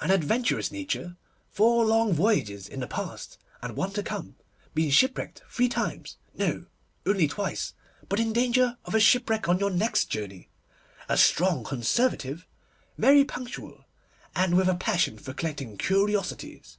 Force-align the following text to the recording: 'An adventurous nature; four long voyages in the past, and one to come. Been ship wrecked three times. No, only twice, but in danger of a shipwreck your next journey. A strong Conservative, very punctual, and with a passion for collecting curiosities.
'An 0.00 0.12
adventurous 0.12 0.70
nature; 0.70 1.16
four 1.50 1.84
long 1.84 2.12
voyages 2.12 2.68
in 2.68 2.78
the 2.78 2.86
past, 2.86 3.38
and 3.60 3.74
one 3.74 3.90
to 3.90 4.04
come. 4.04 4.36
Been 4.72 4.90
ship 4.92 5.18
wrecked 5.18 5.42
three 5.50 5.68
times. 5.68 6.16
No, 6.32 6.66
only 7.04 7.26
twice, 7.26 7.74
but 8.08 8.20
in 8.20 8.32
danger 8.32 8.78
of 8.84 8.94
a 8.94 9.00
shipwreck 9.00 9.46
your 9.58 9.70
next 9.70 10.04
journey. 10.04 10.48
A 11.08 11.18
strong 11.18 11.64
Conservative, 11.64 12.46
very 12.96 13.24
punctual, 13.24 13.84
and 14.36 14.56
with 14.56 14.68
a 14.68 14.76
passion 14.76 15.18
for 15.18 15.34
collecting 15.34 15.76
curiosities. 15.76 16.78